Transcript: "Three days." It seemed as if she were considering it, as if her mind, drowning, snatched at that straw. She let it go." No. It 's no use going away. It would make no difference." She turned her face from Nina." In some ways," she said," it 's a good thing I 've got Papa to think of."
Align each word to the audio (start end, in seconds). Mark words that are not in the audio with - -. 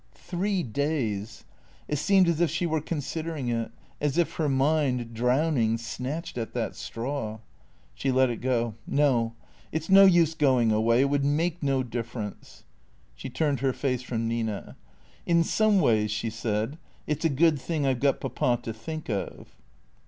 "Three 0.15 0.63
days." 0.63 1.45
It 1.87 1.97
seemed 1.97 2.27
as 2.27 2.41
if 2.41 2.49
she 2.49 2.65
were 2.65 2.81
considering 2.81 3.49
it, 3.49 3.69
as 4.01 4.17
if 4.17 4.37
her 4.37 4.49
mind, 4.49 5.13
drowning, 5.13 5.77
snatched 5.77 6.39
at 6.39 6.55
that 6.55 6.75
straw. 6.75 7.37
She 7.93 8.11
let 8.11 8.31
it 8.31 8.37
go." 8.41 8.73
No. 9.03 9.35
It 9.71 9.83
's 9.83 9.89
no 9.91 10.05
use 10.05 10.33
going 10.33 10.71
away. 10.71 11.01
It 11.01 11.11
would 11.11 11.23
make 11.23 11.61
no 11.61 11.83
difference." 11.83 12.63
She 13.13 13.29
turned 13.29 13.59
her 13.59 13.73
face 13.73 14.01
from 14.01 14.27
Nina." 14.27 14.75
In 15.27 15.43
some 15.43 15.79
ways," 15.79 16.09
she 16.09 16.31
said," 16.31 16.79
it 17.05 17.21
's 17.21 17.25
a 17.25 17.29
good 17.29 17.59
thing 17.59 17.85
I 17.85 17.93
've 17.93 17.99
got 17.99 18.19
Papa 18.21 18.57
to 18.63 18.73
think 18.73 19.07
of." 19.07 19.55